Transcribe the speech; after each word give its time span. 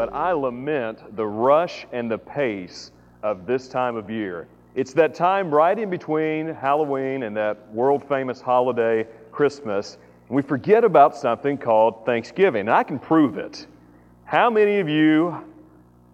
but 0.00 0.14
I 0.14 0.32
lament 0.32 1.14
the 1.14 1.26
rush 1.26 1.86
and 1.92 2.10
the 2.10 2.16
pace 2.16 2.90
of 3.22 3.44
this 3.44 3.68
time 3.68 3.96
of 3.96 4.08
year. 4.08 4.48
It's 4.74 4.94
that 4.94 5.14
time 5.14 5.52
right 5.52 5.78
in 5.78 5.90
between 5.90 6.54
Halloween 6.54 7.24
and 7.24 7.36
that 7.36 7.70
world 7.70 8.02
famous 8.08 8.40
holiday, 8.40 9.06
Christmas. 9.30 9.98
And 10.28 10.36
we 10.36 10.40
forget 10.40 10.84
about 10.84 11.14
something 11.14 11.58
called 11.58 12.06
Thanksgiving. 12.06 12.60
And 12.60 12.70
I 12.70 12.82
can 12.82 12.98
prove 12.98 13.36
it. 13.36 13.66
How 14.24 14.48
many 14.48 14.78
of 14.78 14.88
you 14.88 15.36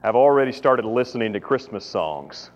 have 0.02 0.16
already 0.16 0.50
started 0.50 0.84
listening 0.84 1.32
to 1.34 1.38
Christmas 1.38 1.86
songs? 1.86 2.50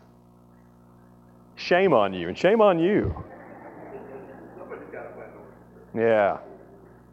Shame 1.55 1.92
on 1.92 2.12
you, 2.12 2.27
and 2.27 2.37
shame 2.37 2.60
on 2.60 2.80
you. 2.80 3.24
Yeah. 5.95 6.38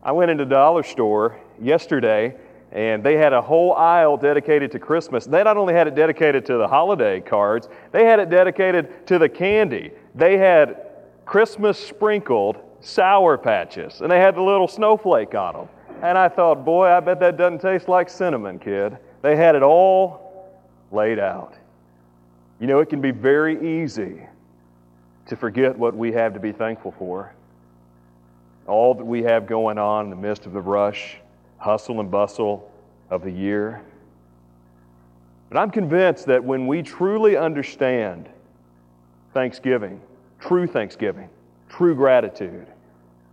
I 0.02 0.12
went 0.12 0.32
into 0.32 0.44
the 0.44 0.50
dollar 0.50 0.82
store 0.82 1.40
yesterday 1.62 2.36
and 2.72 3.04
they 3.04 3.16
had 3.16 3.34
a 3.34 3.42
whole 3.42 3.74
aisle 3.74 4.18
dedicated 4.18 4.72
to 4.72 4.80
Christmas. 4.80 5.26
They 5.26 5.44
not 5.44 5.58
only 5.58 5.74
had 5.74 5.88
it 5.88 5.96
dedicated 5.96 6.46
to 6.48 6.58
the 6.58 6.68
holiday 6.68 7.22
cards, 7.22 7.70
they 7.92 8.06
had 8.06 8.20
it 8.20 8.30
dedicated 8.30 9.08
to 9.08 9.18
the 9.18 9.30
candy. 9.30 9.92
They 10.16 10.38
had 10.38 10.86
Christmas 11.26 11.80
sprinkled 11.80 12.58
sour 12.82 13.38
patches, 13.38 14.02
and 14.02 14.12
they 14.12 14.20
had 14.20 14.36
the 14.36 14.42
little 14.42 14.68
snowflake 14.68 15.34
on 15.34 15.54
them. 15.54 15.70
And 16.02 16.18
I 16.18 16.30
thought, 16.30 16.64
boy, 16.66 16.88
I 16.88 17.00
bet 17.00 17.20
that 17.22 17.38
doesn't 17.38 17.62
taste 17.62 17.88
like 17.88 18.10
cinnamon, 18.10 18.60
kid. 18.60 18.98
They 19.22 19.36
had 19.36 19.56
it 19.56 19.64
all 19.64 20.52
laid 20.92 21.20
out. 21.20 21.56
You 22.60 22.68
know, 22.68 22.80
it 22.80 22.90
can 22.90 23.02
be 23.02 23.12
very 23.12 23.82
easy 23.84 24.22
to 25.28 25.36
forget 25.36 25.78
what 25.78 25.96
we 25.96 26.12
have 26.12 26.34
to 26.34 26.40
be 26.40 26.52
thankful 26.52 26.94
for. 26.98 27.34
All 28.68 28.94
that 28.94 29.06
we 29.06 29.24
have 29.24 29.48
going 29.48 29.78
on 29.78 30.06
in 30.06 30.10
the 30.10 30.16
midst 30.16 30.46
of 30.46 30.54
the 30.54 30.62
rush 30.62 31.18
hustle 31.58 32.00
and 32.00 32.12
bustle 32.12 32.72
of 33.10 33.24
the 33.24 33.32
year. 33.32 33.82
But 35.50 35.58
I'm 35.58 35.72
convinced 35.72 36.26
that 36.26 36.44
when 36.44 36.68
we 36.68 36.84
truly 36.84 37.38
understand 37.38 38.28
thanksgiving, 39.34 40.02
true 40.40 40.68
thanksgiving, 40.68 41.30
true 41.70 41.96
gratitude, 41.96 42.68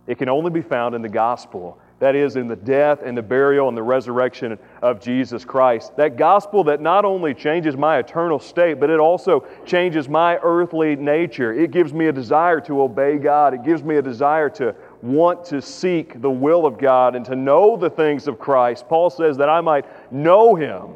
it 0.07 0.17
can 0.17 0.29
only 0.29 0.51
be 0.51 0.61
found 0.61 0.95
in 0.95 1.01
the 1.01 1.09
gospel. 1.09 1.77
That 1.99 2.13
is, 2.15 2.35
in 2.35 2.49
the 2.49 2.57
death 2.57 3.01
and 3.03 3.17
the 3.17 3.21
burial 3.21 3.69
and 3.69 3.77
the 3.77 3.83
resurrection 3.83 4.59
of 4.81 4.99
Jesus 4.99 5.45
Christ. 5.45 5.95
That 5.95 6.17
gospel 6.17 6.65
that 6.65 6.81
not 6.81 7.05
only 7.05 7.33
changes 7.33 7.77
my 7.77 7.99
eternal 7.99 8.37
state, 8.37 8.81
but 8.81 8.89
it 8.89 8.99
also 8.99 9.47
changes 9.65 10.09
my 10.09 10.37
earthly 10.43 10.97
nature. 10.97 11.53
It 11.53 11.71
gives 11.71 11.93
me 11.93 12.07
a 12.07 12.11
desire 12.11 12.59
to 12.61 12.81
obey 12.81 13.17
God, 13.17 13.53
it 13.53 13.63
gives 13.63 13.81
me 13.81 13.95
a 13.95 14.01
desire 14.01 14.49
to 14.51 14.75
want 15.01 15.45
to 15.45 15.61
seek 15.61 16.21
the 16.21 16.29
will 16.29 16.65
of 16.65 16.77
God 16.77 17.15
and 17.15 17.25
to 17.25 17.35
know 17.35 17.77
the 17.77 17.89
things 17.89 18.27
of 18.27 18.39
Christ. 18.39 18.87
Paul 18.87 19.09
says 19.09 19.37
that 19.37 19.49
I 19.49 19.61
might 19.61 19.85
know 20.11 20.55
him, 20.55 20.95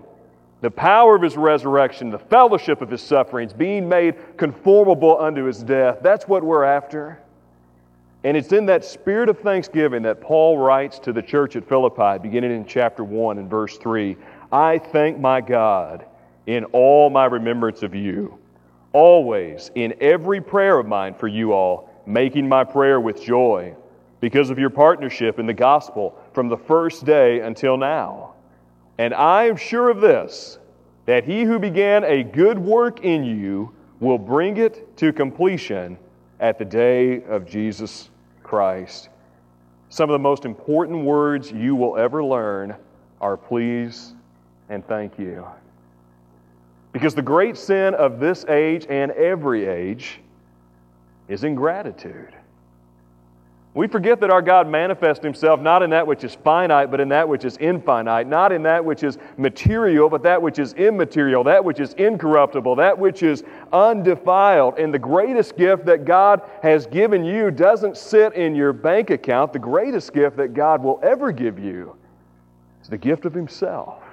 the 0.61 0.71
power 0.71 1.15
of 1.15 1.21
his 1.21 1.37
resurrection, 1.37 2.09
the 2.09 2.19
fellowship 2.19 2.81
of 2.81 2.89
his 2.89 3.01
sufferings, 3.01 3.53
being 3.53 3.87
made 3.87 4.15
conformable 4.37 5.19
unto 5.19 5.45
his 5.45 5.63
death. 5.63 5.99
That's 6.01 6.27
what 6.27 6.43
we're 6.43 6.63
after. 6.63 7.21
And 8.23 8.35
it's 8.35 8.51
in 8.51 8.65
that 8.65 8.83
spirit 8.83 9.29
of 9.29 9.39
thanksgiving 9.39 10.01
that 10.03 10.19
Paul 10.19 10.57
writes 10.57 10.99
to 10.99 11.13
the 11.13 11.21
church 11.21 11.55
at 11.55 11.67
Philippi, 11.67 12.19
beginning 12.21 12.51
in 12.51 12.65
chapter 12.65 13.03
1 13.03 13.37
and 13.37 13.49
verse 13.49 13.77
3 13.77 14.17
I 14.51 14.79
thank 14.79 15.19
my 15.19 15.41
God 15.41 16.05
in 16.47 16.65
all 16.65 17.09
my 17.09 17.25
remembrance 17.25 17.83
of 17.83 17.93
you, 17.93 18.39
always 18.93 19.69
in 19.75 19.93
every 20.01 20.41
prayer 20.41 20.79
of 20.79 20.87
mine 20.87 21.13
for 21.13 21.27
you 21.27 21.53
all, 21.53 21.89
making 22.05 22.49
my 22.49 22.63
prayer 22.63 22.99
with 22.99 23.23
joy 23.23 23.75
because 24.19 24.49
of 24.49 24.59
your 24.59 24.69
partnership 24.69 25.39
in 25.39 25.45
the 25.45 25.53
gospel 25.53 26.17
from 26.33 26.49
the 26.49 26.57
first 26.57 27.05
day 27.05 27.39
until 27.39 27.77
now. 27.77 28.33
And 28.97 29.13
I 29.13 29.45
am 29.45 29.55
sure 29.55 29.89
of 29.89 30.01
this 30.01 30.59
that 31.05 31.23
he 31.23 31.43
who 31.43 31.57
began 31.57 32.03
a 32.03 32.23
good 32.23 32.59
work 32.59 33.03
in 33.03 33.23
you 33.23 33.73
will 33.99 34.17
bring 34.17 34.57
it 34.57 34.95
to 34.97 35.11
completion 35.11 35.97
at 36.39 36.59
the 36.59 36.65
day 36.65 37.23
of 37.23 37.45
Jesus 37.45 38.09
Christ. 38.43 39.09
Some 39.89 40.09
of 40.09 40.13
the 40.13 40.19
most 40.19 40.45
important 40.45 41.03
words 41.03 41.51
you 41.51 41.75
will 41.75 41.97
ever 41.97 42.23
learn 42.23 42.75
are 43.21 43.35
please 43.35 44.13
and 44.69 44.85
thank 44.87 45.17
you. 45.17 45.45
Because 46.91 47.15
the 47.15 47.21
great 47.21 47.57
sin 47.57 47.95
of 47.95 48.19
this 48.19 48.45
age 48.45 48.85
and 48.89 49.11
every 49.11 49.65
age 49.65 50.19
is 51.27 51.43
ingratitude. 51.43 52.33
We 53.79 53.87
forget 53.87 54.19
that 54.19 54.29
our 54.29 54.41
God 54.41 54.67
manifests 54.67 55.23
himself 55.23 55.61
not 55.61 55.81
in 55.81 55.89
that 55.91 56.05
which 56.05 56.25
is 56.25 56.35
finite, 56.35 56.91
but 56.91 56.99
in 56.99 57.07
that 57.07 57.29
which 57.29 57.45
is 57.45 57.55
infinite, 57.61 58.27
not 58.27 58.51
in 58.51 58.61
that 58.63 58.83
which 58.83 59.03
is 59.03 59.17
material, 59.37 60.09
but 60.09 60.21
that 60.23 60.41
which 60.41 60.59
is 60.59 60.73
immaterial, 60.73 61.45
that 61.45 61.63
which 61.63 61.79
is 61.79 61.93
incorruptible, 61.93 62.75
that 62.75 62.99
which 62.99 63.23
is 63.23 63.45
undefiled. 63.71 64.77
And 64.77 64.93
the 64.93 64.99
greatest 64.99 65.55
gift 65.55 65.85
that 65.85 66.03
God 66.03 66.41
has 66.61 66.87
given 66.87 67.23
you 67.23 67.51
doesn't 67.51 67.95
sit 67.95 68.33
in 68.33 68.53
your 68.53 68.73
bank 68.73 69.11
account. 69.11 69.53
The 69.53 69.59
greatest 69.59 70.11
gift 70.11 70.35
that 70.35 70.53
God 70.53 70.83
will 70.83 70.99
ever 71.01 71.31
give 71.31 71.57
you 71.57 71.95
is 72.81 72.89
the 72.89 72.97
gift 72.97 73.23
of 73.23 73.33
himself. 73.33 74.03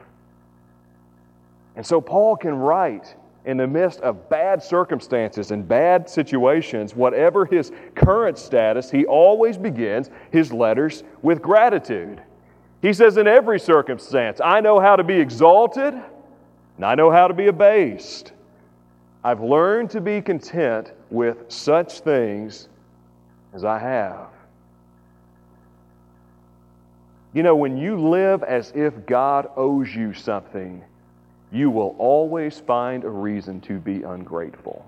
And 1.74 1.84
so 1.84 2.00
Paul 2.00 2.36
can 2.36 2.54
write 2.54 3.16
in 3.46 3.56
the 3.56 3.66
midst 3.66 4.00
of 4.00 4.28
bad 4.28 4.60
circumstances 4.60 5.52
and 5.52 5.66
bad 5.66 6.10
situations, 6.10 6.96
whatever 6.96 7.46
his 7.46 7.70
current 7.94 8.36
status, 8.36 8.90
he 8.90 9.06
always 9.06 9.56
begins 9.56 10.10
his 10.32 10.52
letters 10.52 11.04
with 11.22 11.40
gratitude. 11.40 12.20
He 12.82 12.92
says, 12.92 13.16
In 13.16 13.28
every 13.28 13.60
circumstance, 13.60 14.40
I 14.44 14.60
know 14.60 14.80
how 14.80 14.96
to 14.96 15.04
be 15.04 15.14
exalted 15.14 15.94
and 15.94 16.84
I 16.84 16.96
know 16.96 17.10
how 17.10 17.28
to 17.28 17.34
be 17.34 17.46
abased. 17.46 18.32
I've 19.24 19.40
learned 19.40 19.90
to 19.90 20.00
be 20.00 20.20
content 20.20 20.92
with 21.10 21.50
such 21.50 22.00
things 22.00 22.68
as 23.54 23.64
I 23.64 23.78
have. 23.78 24.28
You 27.32 27.42
know, 27.42 27.54
when 27.54 27.76
you 27.76 27.96
live 27.96 28.42
as 28.42 28.72
if 28.74 29.06
God 29.06 29.48
owes 29.56 29.94
you 29.94 30.12
something, 30.14 30.82
you 31.52 31.70
will 31.70 31.94
always 31.98 32.58
find 32.58 33.04
a 33.04 33.08
reason 33.08 33.60
to 33.62 33.78
be 33.78 34.02
ungrateful. 34.02 34.84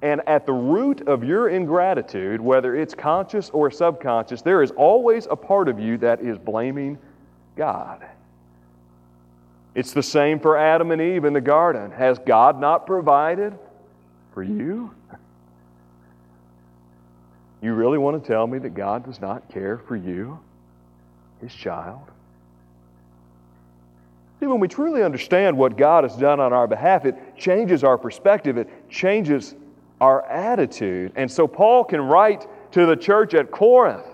And 0.00 0.22
at 0.28 0.46
the 0.46 0.52
root 0.52 1.08
of 1.08 1.24
your 1.24 1.48
ingratitude, 1.48 2.40
whether 2.40 2.76
it's 2.76 2.94
conscious 2.94 3.50
or 3.50 3.70
subconscious, 3.70 4.42
there 4.42 4.62
is 4.62 4.70
always 4.72 5.26
a 5.28 5.34
part 5.34 5.68
of 5.68 5.80
you 5.80 5.98
that 5.98 6.20
is 6.20 6.38
blaming 6.38 6.98
God. 7.56 8.06
It's 9.74 9.92
the 9.92 10.02
same 10.02 10.38
for 10.38 10.56
Adam 10.56 10.92
and 10.92 11.02
Eve 11.02 11.24
in 11.24 11.32
the 11.32 11.40
garden. 11.40 11.90
Has 11.90 12.18
God 12.20 12.60
not 12.60 12.86
provided 12.86 13.58
for 14.32 14.42
you? 14.42 14.94
You 17.60 17.74
really 17.74 17.98
want 17.98 18.22
to 18.22 18.26
tell 18.26 18.46
me 18.46 18.58
that 18.58 18.70
God 18.70 19.04
does 19.04 19.20
not 19.20 19.48
care 19.48 19.78
for 19.78 19.96
you, 19.96 20.38
his 21.40 21.52
child? 21.52 22.02
See, 24.40 24.46
when 24.46 24.60
we 24.60 24.68
truly 24.68 25.02
understand 25.02 25.56
what 25.56 25.76
God 25.76 26.04
has 26.04 26.14
done 26.14 26.38
on 26.38 26.52
our 26.52 26.68
behalf, 26.68 27.04
it 27.04 27.36
changes 27.36 27.82
our 27.82 27.98
perspective, 27.98 28.56
it 28.56 28.68
changes 28.88 29.56
our 30.00 30.24
attitude. 30.26 31.12
And 31.16 31.30
so 31.30 31.48
Paul 31.48 31.82
can 31.82 32.00
write 32.00 32.46
to 32.72 32.86
the 32.86 32.94
church 32.94 33.34
at 33.34 33.50
Corinth, 33.50 34.06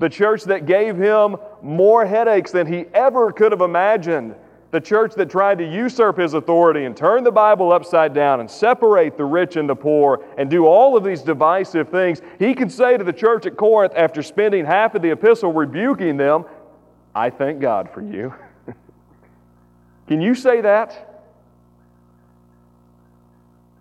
the 0.00 0.08
church 0.08 0.44
that 0.44 0.66
gave 0.66 0.96
him 0.96 1.36
more 1.62 2.04
headaches 2.04 2.50
than 2.50 2.66
he 2.66 2.84
ever 2.92 3.32
could 3.32 3.52
have 3.52 3.62
imagined, 3.62 4.34
the 4.70 4.80
church 4.80 5.14
that 5.14 5.30
tried 5.30 5.56
to 5.58 5.64
usurp 5.64 6.18
his 6.18 6.34
authority 6.34 6.84
and 6.84 6.94
turn 6.94 7.22
the 7.24 7.30
Bible 7.30 7.72
upside 7.72 8.12
down 8.12 8.40
and 8.40 8.50
separate 8.50 9.16
the 9.16 9.24
rich 9.24 9.56
and 9.56 9.68
the 9.68 9.74
poor 9.74 10.26
and 10.36 10.50
do 10.50 10.66
all 10.66 10.96
of 10.96 11.04
these 11.04 11.22
divisive 11.22 11.88
things. 11.88 12.20
He 12.38 12.54
can 12.54 12.68
say 12.68 12.98
to 12.98 13.04
the 13.04 13.12
church 13.12 13.46
at 13.46 13.56
Corinth, 13.56 13.92
after 13.96 14.20
spending 14.20 14.66
half 14.66 14.94
of 14.94 15.00
the 15.00 15.12
epistle 15.12 15.52
rebuking 15.52 16.16
them, 16.16 16.44
I 17.14 17.30
thank 17.30 17.60
God 17.60 17.88
for 17.88 18.02
you. 18.02 18.34
Can 20.06 20.20
you 20.20 20.34
say 20.34 20.60
that? 20.60 21.22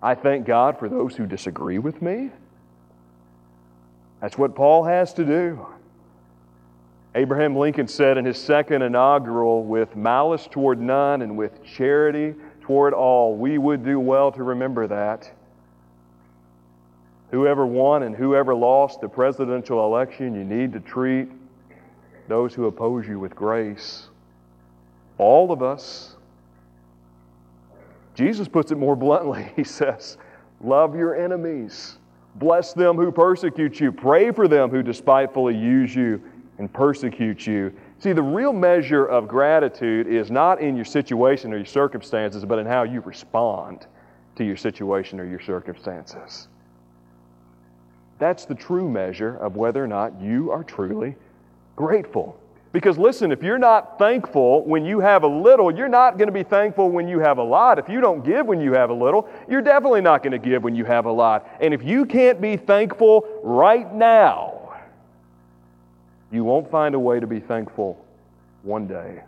I 0.01 0.15
thank 0.15 0.45
God 0.45 0.79
for 0.79 0.89
those 0.89 1.15
who 1.15 1.25
disagree 1.25 1.79
with 1.79 2.01
me. 2.01 2.29
That's 4.19 4.37
what 4.37 4.55
Paul 4.55 4.83
has 4.83 5.13
to 5.15 5.25
do. 5.25 5.65
Abraham 7.15 7.55
Lincoln 7.55 7.87
said 7.87 8.17
in 8.17 8.25
his 8.25 8.37
second 8.37 8.81
inaugural, 8.81 9.63
with 9.63 9.95
malice 9.95 10.47
toward 10.49 10.79
none 10.79 11.21
and 11.21 11.37
with 11.37 11.63
charity 11.63 12.33
toward 12.61 12.93
all, 12.93 13.35
we 13.35 13.57
would 13.57 13.85
do 13.85 13.99
well 13.99 14.31
to 14.31 14.43
remember 14.43 14.87
that. 14.87 15.31
Whoever 17.31 17.65
won 17.65 18.03
and 18.03 18.15
whoever 18.15 18.55
lost 18.55 19.01
the 19.01 19.09
presidential 19.09 19.85
election, 19.85 20.35
you 20.35 20.43
need 20.43 20.73
to 20.73 20.79
treat 20.79 21.29
those 22.27 22.53
who 22.53 22.65
oppose 22.65 23.07
you 23.07 23.19
with 23.19 23.35
grace. 23.35 24.07
All 25.17 25.51
of 25.51 25.61
us 25.61 26.12
Jesus 28.13 28.47
puts 28.47 28.71
it 28.71 28.77
more 28.77 28.95
bluntly. 28.95 29.51
He 29.55 29.63
says, 29.63 30.17
Love 30.61 30.95
your 30.95 31.15
enemies, 31.15 31.97
bless 32.35 32.73
them 32.73 32.95
who 32.95 33.11
persecute 33.11 33.79
you, 33.79 33.91
pray 33.91 34.31
for 34.31 34.47
them 34.47 34.69
who 34.69 34.81
despitefully 34.81 35.55
use 35.55 35.93
you 35.93 36.21
and 36.57 36.71
persecute 36.71 37.45
you. 37.45 37.73
See, 37.99 38.13
the 38.13 38.21
real 38.21 38.53
measure 38.53 39.05
of 39.05 39.27
gratitude 39.27 40.07
is 40.07 40.29
not 40.29 40.61
in 40.61 40.75
your 40.75 40.85
situation 40.85 41.53
or 41.53 41.57
your 41.57 41.65
circumstances, 41.65 42.45
but 42.45 42.59
in 42.59 42.65
how 42.65 42.83
you 42.83 43.01
respond 43.01 43.87
to 44.35 44.43
your 44.43 44.57
situation 44.57 45.19
or 45.19 45.25
your 45.25 45.39
circumstances. 45.41 46.47
That's 48.19 48.45
the 48.45 48.55
true 48.55 48.89
measure 48.89 49.35
of 49.37 49.55
whether 49.55 49.83
or 49.83 49.87
not 49.87 50.21
you 50.21 50.51
are 50.51 50.63
truly 50.63 51.15
grateful. 51.75 52.39
Because 52.73 52.97
listen, 52.97 53.31
if 53.31 53.43
you're 53.43 53.59
not 53.59 53.99
thankful 53.99 54.65
when 54.65 54.83
you 54.83 54.99
have 54.99 55.21
a 55.21 55.27
little, 55.27 55.71
you're 55.71 55.87
not 55.87 56.17
going 56.17 56.27
to 56.27 56.33
be 56.33 56.41
thankful 56.41 56.89
when 56.89 57.07
you 57.07 57.19
have 57.19 57.37
a 57.37 57.43
lot. 57.43 57.77
If 57.77 57.87
you 57.87 58.01
don't 58.01 58.25
give 58.25 58.47
when 58.47 58.59
you 58.59 58.73
have 58.73 58.89
a 58.89 58.93
little, 58.93 59.29
you're 59.47 59.61
definitely 59.61 60.01
not 60.01 60.23
going 60.23 60.31
to 60.31 60.39
give 60.39 60.63
when 60.63 60.75
you 60.75 60.83
have 60.83 61.05
a 61.05 61.11
lot. 61.11 61.47
And 61.61 61.71
if 61.71 61.83
you 61.83 62.03
can't 62.03 62.41
be 62.41 62.57
thankful 62.57 63.27
right 63.43 63.93
now, 63.93 64.73
you 66.31 66.43
won't 66.43 66.69
find 66.71 66.95
a 66.95 66.99
way 66.99 67.19
to 67.19 67.27
be 67.27 67.39
thankful 67.39 68.03
one 68.63 68.87
day, 68.87 69.21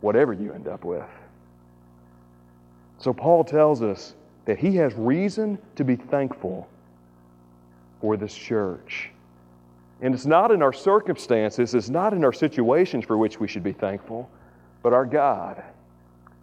whatever 0.00 0.32
you 0.32 0.52
end 0.52 0.66
up 0.66 0.84
with. 0.84 1.06
So, 2.98 3.12
Paul 3.12 3.44
tells 3.44 3.80
us 3.80 4.14
that 4.46 4.58
he 4.58 4.74
has 4.76 4.92
reason 4.94 5.58
to 5.76 5.84
be 5.84 5.94
thankful 5.94 6.66
for 8.00 8.16
this 8.16 8.34
church. 8.34 9.10
And 10.02 10.14
it's 10.14 10.26
not 10.26 10.50
in 10.50 10.62
our 10.62 10.72
circumstances, 10.72 11.74
it's 11.74 11.88
not 11.88 12.12
in 12.12 12.24
our 12.24 12.32
situations 12.32 13.04
for 13.04 13.16
which 13.16 13.40
we 13.40 13.48
should 13.48 13.62
be 13.62 13.72
thankful, 13.72 14.30
but 14.82 14.92
our 14.92 15.06
God. 15.06 15.62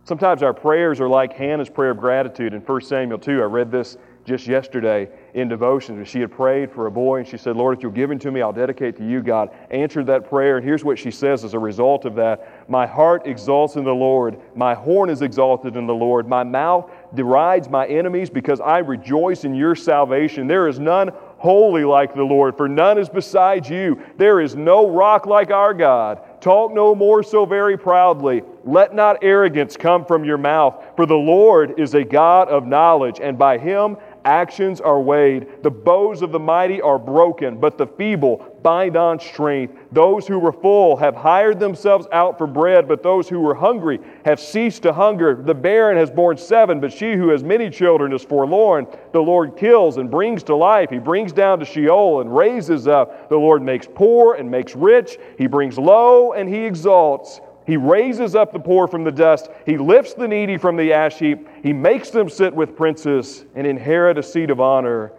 Sometimes 0.05 0.43
our 0.43 0.53
prayers 0.53 0.99
are 0.99 1.07
like 1.07 1.33
Hannah's 1.33 1.69
prayer 1.69 1.91
of 1.91 1.97
gratitude 1.97 2.53
in 2.53 2.59
1 2.59 2.81
Samuel 2.81 3.19
2. 3.19 3.41
I 3.41 3.45
read 3.45 3.71
this 3.71 3.97
just 4.25 4.47
yesterday 4.47 5.09
in 5.33 5.47
devotions. 5.47 6.07
She 6.07 6.19
had 6.19 6.31
prayed 6.31 6.71
for 6.71 6.87
a 6.87 6.91
boy 6.91 7.19
and 7.19 7.27
she 7.27 7.37
said, 7.37 7.55
Lord, 7.55 7.77
if 7.77 7.83
you'll 7.83 7.91
give 7.91 8.09
him 8.11 8.19
to 8.19 8.31
me, 8.31 8.41
I'll 8.41 8.53
dedicate 8.53 8.97
to 8.97 9.07
you. 9.07 9.21
God 9.21 9.49
answered 9.69 10.05
that 10.07 10.29
prayer. 10.29 10.57
And 10.57 10.65
here's 10.65 10.83
what 10.83 10.97
she 10.97 11.11
says 11.11 11.43
as 11.43 11.53
a 11.53 11.59
result 11.59 12.05
of 12.05 12.15
that 12.15 12.69
My 12.69 12.85
heart 12.85 13.27
exalts 13.27 13.75
in 13.75 13.83
the 13.83 13.93
Lord. 13.93 14.39
My 14.55 14.73
horn 14.73 15.09
is 15.09 15.21
exalted 15.21 15.75
in 15.75 15.87
the 15.87 15.95
Lord. 15.95 16.27
My 16.27 16.43
mouth 16.43 16.91
derides 17.13 17.69
my 17.69 17.85
enemies 17.87 18.29
because 18.29 18.59
I 18.59 18.79
rejoice 18.79 19.43
in 19.43 19.55
your 19.55 19.75
salvation. 19.75 20.47
There 20.47 20.67
is 20.67 20.79
none 20.79 21.11
holy 21.43 21.83
like 21.83 22.15
the 22.15 22.23
Lord, 22.23 22.55
for 22.55 22.69
none 22.69 22.97
is 22.97 23.09
beside 23.09 23.67
you. 23.67 24.01
There 24.15 24.39
is 24.39 24.55
no 24.55 24.89
rock 24.89 25.25
like 25.25 25.51
our 25.51 25.73
God. 25.73 26.21
Talk 26.39 26.73
no 26.73 26.95
more 26.95 27.21
so 27.21 27.45
very 27.45 27.77
proudly. 27.77 28.43
Let 28.63 28.95
not 28.95 29.17
arrogance 29.21 29.75
come 29.75 30.05
from 30.05 30.23
your 30.23 30.37
mouth, 30.37 30.81
for 30.95 31.05
the 31.05 31.15
Lord 31.15 31.77
is 31.77 31.95
a 31.95 32.03
God 32.05 32.47
of 32.47 32.65
knowledge, 32.65 33.19
and 33.21 33.37
by 33.37 33.57
him 33.57 33.97
actions 34.25 34.81
are 34.81 34.99
weighed. 34.99 35.63
The 35.63 35.71
bows 35.71 36.21
of 36.21 36.31
the 36.31 36.39
mighty 36.39 36.81
are 36.81 36.99
broken, 36.99 37.59
but 37.59 37.77
the 37.77 37.87
feeble 37.87 38.57
bind 38.63 38.95
on 38.95 39.19
strength. 39.19 39.75
Those 39.91 40.25
who 40.25 40.39
were 40.39 40.53
full 40.53 40.95
have 40.97 41.15
hired 41.15 41.59
themselves 41.59 42.07
out 42.11 42.37
for 42.37 42.47
bread, 42.47 42.87
but 42.87 43.03
those 43.03 43.27
who 43.27 43.39
were 43.39 43.53
hungry 43.53 43.99
have 44.25 44.39
ceased 44.39 44.83
to 44.83 44.93
hunger. 44.93 45.35
The 45.35 45.53
barren 45.53 45.97
has 45.97 46.09
borne 46.09 46.37
seven, 46.37 46.79
but 46.79 46.93
she 46.93 47.13
who 47.13 47.29
has 47.29 47.43
many 47.43 47.69
children 47.69 48.13
is 48.13 48.23
forlorn. 48.23 48.87
The 49.11 49.21
Lord 49.21 49.57
kills 49.57 49.97
and 49.97 50.09
brings 50.09 50.43
to 50.43 50.55
life. 50.55 50.89
He 50.89 50.99
brings 50.99 51.33
down 51.33 51.59
to 51.59 51.65
Sheol 51.65 52.21
and 52.21 52.35
raises 52.35 52.87
up. 52.87 53.29
The 53.29 53.37
Lord 53.37 53.61
makes 53.61 53.87
poor 53.93 54.35
and 54.35 54.49
makes 54.49 54.75
rich. 54.75 55.17
He 55.37 55.47
brings 55.47 55.77
low 55.77 56.33
and 56.33 56.47
he 56.47 56.65
exalts. 56.65 57.41
He 57.65 57.77
raises 57.77 58.35
up 58.35 58.51
the 58.51 58.59
poor 58.59 58.87
from 58.87 59.03
the 59.03 59.11
dust. 59.11 59.49
He 59.65 59.77
lifts 59.77 60.13
the 60.13 60.27
needy 60.27 60.57
from 60.57 60.75
the 60.75 60.91
ash 60.93 61.19
heap. 61.19 61.47
He 61.61 61.71
makes 61.71 62.09
them 62.09 62.29
sit 62.29 62.53
with 62.53 62.75
princes 62.75 63.45
and 63.55 63.65
inherit 63.65 64.17
a 64.17 64.23
seat 64.23 64.49
of 64.49 64.59
honor. 64.59 65.11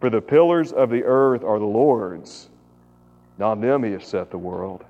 For 0.00 0.10
the 0.10 0.20
pillars 0.20 0.72
of 0.72 0.90
the 0.90 1.02
earth 1.04 1.42
are 1.42 1.58
the 1.58 1.64
Lord's. 1.64 2.50
On 3.40 3.60
them 3.60 3.82
he 3.84 3.92
has 3.92 4.04
set 4.04 4.30
the 4.30 4.38
world. 4.38 4.84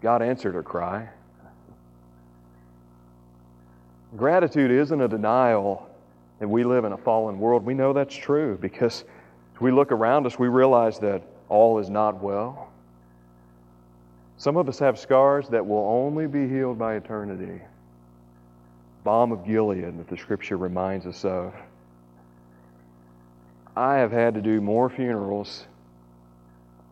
God 0.00 0.22
answered 0.22 0.54
her 0.54 0.62
cry. 0.62 1.08
Gratitude 4.16 4.70
isn't 4.70 5.00
a 5.00 5.06
denial 5.06 5.88
that 6.38 6.48
we 6.48 6.64
live 6.64 6.84
in 6.84 6.92
a 6.92 6.96
fallen 6.96 7.38
world. 7.38 7.64
We 7.64 7.74
know 7.74 7.92
that's 7.92 8.14
true 8.14 8.58
because 8.60 9.04
as 9.54 9.60
we 9.60 9.70
look 9.70 9.92
around 9.92 10.26
us, 10.26 10.38
we 10.38 10.48
realize 10.48 10.98
that 11.00 11.22
all 11.48 11.78
is 11.78 11.90
not 11.90 12.22
well. 12.22 12.69
Some 14.40 14.56
of 14.56 14.70
us 14.70 14.78
have 14.78 14.98
scars 14.98 15.50
that 15.50 15.66
will 15.66 15.86
only 15.86 16.26
be 16.26 16.48
healed 16.48 16.78
by 16.78 16.94
eternity. 16.94 17.60
Balm 19.04 19.32
of 19.32 19.44
Gilead 19.44 19.98
that 19.98 20.08
the 20.08 20.16
scripture 20.16 20.56
reminds 20.56 21.04
us 21.04 21.26
of. 21.26 21.52
I 23.76 23.96
have 23.96 24.10
had 24.10 24.32
to 24.32 24.40
do 24.40 24.62
more 24.62 24.88
funerals 24.88 25.66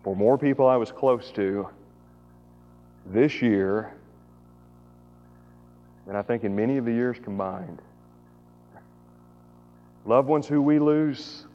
for 0.04 0.14
more 0.14 0.36
people 0.36 0.66
I 0.66 0.76
was 0.76 0.92
close 0.92 1.30
to 1.36 1.70
this 3.06 3.40
year 3.40 3.94
than 6.06 6.16
I 6.16 6.20
think 6.20 6.44
in 6.44 6.54
many 6.54 6.76
of 6.76 6.84
the 6.84 6.92
years 6.92 7.16
combined. 7.18 7.80
Loved 10.04 10.28
ones 10.28 10.46
who 10.46 10.60
we 10.60 10.78
lose 10.78 11.46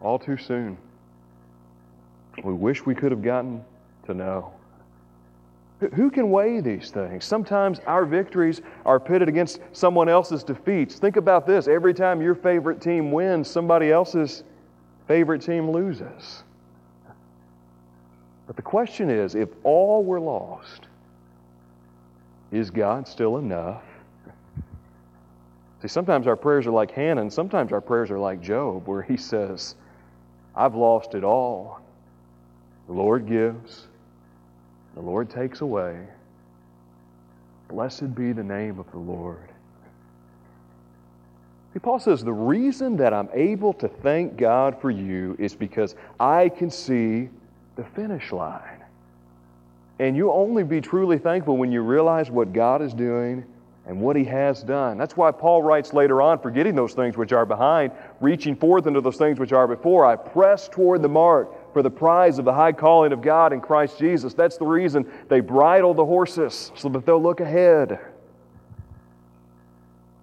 all 0.00 0.18
too 0.18 0.38
soon. 0.38 0.78
We 2.42 2.54
wish 2.54 2.86
we 2.86 2.94
could 2.94 3.10
have 3.10 3.22
gotten 3.22 3.62
to 4.06 4.14
know. 4.14 4.54
Who 5.94 6.10
can 6.10 6.30
weigh 6.30 6.60
these 6.60 6.90
things? 6.90 7.24
Sometimes 7.24 7.80
our 7.86 8.04
victories 8.04 8.60
are 8.86 9.00
pitted 9.00 9.28
against 9.28 9.60
someone 9.72 10.08
else's 10.08 10.44
defeats. 10.44 10.98
Think 10.98 11.16
about 11.16 11.46
this 11.46 11.66
every 11.66 11.94
time 11.94 12.22
your 12.22 12.34
favorite 12.34 12.80
team 12.80 13.10
wins, 13.10 13.50
somebody 13.50 13.90
else's 13.90 14.44
favorite 15.08 15.42
team 15.42 15.70
loses. 15.70 16.44
But 18.46 18.56
the 18.56 18.62
question 18.62 19.10
is 19.10 19.34
if 19.34 19.48
all 19.64 20.04
were 20.04 20.20
lost, 20.20 20.86
is 22.50 22.70
God 22.70 23.08
still 23.08 23.38
enough? 23.38 23.82
See, 25.80 25.88
sometimes 25.88 26.26
our 26.28 26.36
prayers 26.36 26.66
are 26.66 26.70
like 26.70 26.92
Hannah, 26.92 27.22
and 27.22 27.32
sometimes 27.32 27.72
our 27.72 27.80
prayers 27.80 28.10
are 28.10 28.18
like 28.18 28.40
Job, 28.40 28.86
where 28.86 29.02
he 29.02 29.16
says, 29.16 29.74
I've 30.54 30.74
lost 30.76 31.14
it 31.14 31.24
all. 31.24 31.80
The 32.86 32.92
Lord 32.92 33.26
gives, 33.26 33.88
the 34.94 35.00
Lord 35.00 35.30
takes 35.30 35.60
away. 35.60 35.98
Blessed 37.68 38.14
be 38.14 38.32
the 38.32 38.44
name 38.44 38.78
of 38.78 38.90
the 38.90 38.98
Lord. 38.98 39.48
See, 41.72 41.78
Paul 41.78 41.98
says, 41.98 42.22
The 42.22 42.32
reason 42.32 42.96
that 42.98 43.14
I'm 43.14 43.30
able 43.32 43.72
to 43.74 43.88
thank 43.88 44.36
God 44.36 44.78
for 44.80 44.90
you 44.90 45.36
is 45.38 45.54
because 45.54 45.94
I 46.20 46.50
can 46.50 46.70
see 46.70 47.30
the 47.76 47.84
finish 47.84 48.30
line. 48.32 48.82
And 49.98 50.16
you'll 50.16 50.32
only 50.32 50.64
be 50.64 50.80
truly 50.80 51.18
thankful 51.18 51.56
when 51.56 51.72
you 51.72 51.80
realize 51.80 52.30
what 52.30 52.52
God 52.52 52.82
is 52.82 52.92
doing 52.92 53.44
and 53.86 54.00
what 54.00 54.16
He 54.16 54.24
has 54.24 54.62
done. 54.62 54.98
That's 54.98 55.16
why 55.16 55.30
Paul 55.30 55.62
writes 55.62 55.92
later 55.92 56.20
on, 56.20 56.38
forgetting 56.40 56.74
those 56.74 56.92
things 56.92 57.16
which 57.16 57.32
are 57.32 57.46
behind, 57.46 57.92
reaching 58.20 58.54
forth 58.54 58.86
into 58.86 59.00
those 59.00 59.16
things 59.16 59.38
which 59.38 59.52
are 59.52 59.66
before, 59.66 60.04
I 60.04 60.16
press 60.16 60.68
toward 60.68 61.02
the 61.02 61.08
mark 61.08 61.52
for 61.72 61.82
the 61.82 61.90
prize 61.90 62.38
of 62.38 62.44
the 62.44 62.52
high 62.52 62.72
calling 62.72 63.12
of 63.12 63.22
God 63.22 63.52
in 63.52 63.60
Christ 63.60 63.98
Jesus. 63.98 64.34
That's 64.34 64.56
the 64.56 64.66
reason 64.66 65.10
they 65.28 65.40
bridle 65.40 65.94
the 65.94 66.04
horses 66.04 66.72
so 66.74 66.88
that 66.90 67.06
they'll 67.06 67.22
look 67.22 67.40
ahead. 67.40 67.98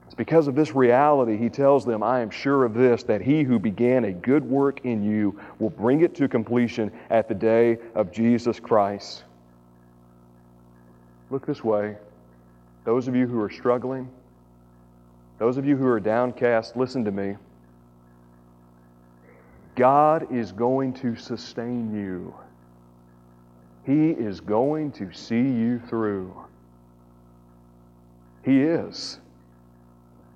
It's 0.05 0.15
because 0.15 0.47
of 0.47 0.55
this 0.55 0.73
reality, 0.73 1.37
he 1.37 1.49
tells 1.49 1.85
them, 1.85 2.03
I 2.03 2.21
am 2.21 2.29
sure 2.29 2.65
of 2.65 2.73
this, 2.73 3.03
that 3.03 3.21
he 3.21 3.43
who 3.43 3.59
began 3.59 4.05
a 4.05 4.11
good 4.11 4.43
work 4.43 4.81
in 4.85 5.03
you 5.03 5.39
will 5.59 5.69
bring 5.69 6.01
it 6.01 6.15
to 6.15 6.27
completion 6.27 6.91
at 7.09 7.27
the 7.27 7.35
day 7.35 7.77
of 7.95 8.11
Jesus 8.11 8.59
Christ. 8.59 9.23
Look 11.29 11.45
this 11.45 11.63
way. 11.63 11.97
Those 12.85 13.07
of 13.07 13.15
you 13.15 13.27
who 13.27 13.39
are 13.39 13.51
struggling, 13.51 14.09
those 15.37 15.57
of 15.57 15.65
you 15.65 15.77
who 15.77 15.87
are 15.87 15.99
downcast, 15.99 16.75
listen 16.75 17.05
to 17.05 17.11
me. 17.11 17.35
God 19.79 20.29
is 20.29 20.51
going 20.51 20.91
to 20.95 21.15
sustain 21.15 21.95
you. 21.95 22.35
He 23.85 24.09
is 24.09 24.41
going 24.41 24.91
to 24.91 25.13
see 25.13 25.37
you 25.37 25.79
through. 25.87 26.35
He 28.43 28.61
is. 28.61 29.19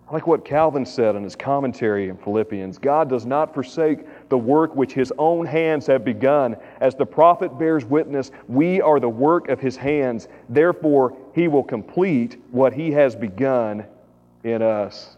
Like 0.09 0.27
what 0.27 0.45
Calvin 0.45 0.85
said 0.85 1.17
in 1.17 1.25
his 1.25 1.35
commentary 1.35 2.07
in 2.07 2.15
Philippians 2.15 2.77
God 2.77 3.09
does 3.09 3.25
not 3.25 3.53
forsake 3.53 4.29
the 4.29 4.37
work 4.37 4.77
which 4.77 4.93
his 4.93 5.11
own 5.17 5.45
hands 5.45 5.87
have 5.87 6.05
begun. 6.05 6.55
As 6.79 6.95
the 6.95 7.05
prophet 7.05 7.59
bears 7.59 7.83
witness, 7.83 8.31
we 8.47 8.79
are 8.79 9.01
the 9.01 9.09
work 9.09 9.49
of 9.49 9.59
his 9.59 9.75
hands. 9.75 10.29
Therefore, 10.47 11.17
he 11.35 11.49
will 11.49 11.65
complete 11.65 12.37
what 12.51 12.71
he 12.71 12.91
has 12.91 13.13
begun 13.13 13.83
in 14.45 14.61
us. 14.61 15.17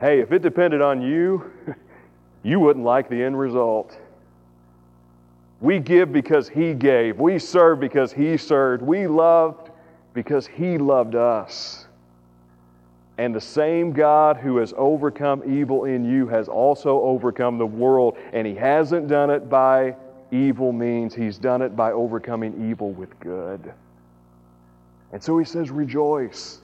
Hey, 0.00 0.20
if 0.20 0.32
it 0.32 0.40
depended 0.40 0.80
on 0.80 1.02
you, 1.02 1.52
you 2.42 2.60
wouldn't 2.60 2.84
like 2.84 3.08
the 3.08 3.22
end 3.22 3.38
result. 3.38 3.96
We 5.60 5.78
give 5.80 6.12
because 6.12 6.48
He 6.48 6.74
gave. 6.74 7.18
We 7.18 7.38
serve 7.38 7.80
because 7.80 8.12
He 8.12 8.36
served. 8.36 8.82
We 8.82 9.06
loved 9.06 9.70
because 10.14 10.46
He 10.46 10.78
loved 10.78 11.14
us. 11.14 11.86
And 13.18 13.34
the 13.34 13.40
same 13.40 13.92
God 13.92 14.36
who 14.36 14.58
has 14.58 14.72
overcome 14.76 15.42
evil 15.44 15.84
in 15.84 16.04
you 16.04 16.28
has 16.28 16.48
also 16.48 17.00
overcome 17.00 17.58
the 17.58 17.66
world. 17.66 18.16
And 18.32 18.46
He 18.46 18.54
hasn't 18.54 19.08
done 19.08 19.30
it 19.30 19.50
by 19.50 19.96
evil 20.30 20.72
means. 20.72 21.14
He's 21.14 21.38
done 21.38 21.62
it 21.62 21.74
by 21.74 21.92
overcoming 21.92 22.70
evil 22.70 22.92
with 22.92 23.18
good. 23.20 23.72
And 25.12 25.22
so 25.22 25.38
he 25.38 25.44
says, 25.44 25.70
rejoice. 25.70 26.60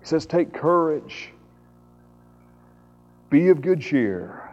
He 0.00 0.06
says, 0.06 0.26
take 0.26 0.52
courage. 0.52 1.30
Be 3.36 3.50
of 3.50 3.60
good 3.60 3.82
cheer. 3.82 4.48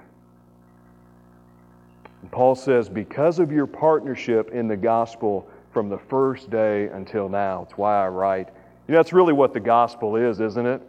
And 2.22 2.30
Paul 2.30 2.54
says, 2.54 2.90
because 2.90 3.40
of 3.40 3.50
your 3.50 3.66
partnership 3.66 4.52
in 4.52 4.68
the 4.68 4.76
gospel 4.76 5.48
from 5.72 5.88
the 5.88 5.98
first 5.98 6.50
day 6.50 6.88
until 6.88 7.30
now, 7.30 7.64
it's 7.64 7.78
why 7.78 8.04
I 8.04 8.10
write. 8.10 8.50
You 8.90 8.92
know, 8.92 9.00
that's 9.00 9.14
really 9.14 9.32
what 9.32 9.54
the 9.54 9.62
gospel 9.62 10.18
is, 10.18 10.42
isn't 10.42 10.66
it? 10.66 10.82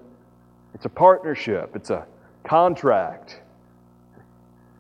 It's 0.74 0.86
a 0.86 0.88
partnership, 0.88 1.76
it's 1.76 1.90
a 1.90 2.04
contract 2.42 3.42